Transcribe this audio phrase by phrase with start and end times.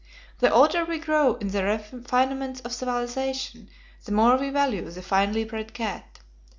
[0.39, 3.69] The older we grow in the refinements of civilization,
[4.03, 6.17] the more we value the finely bred cat.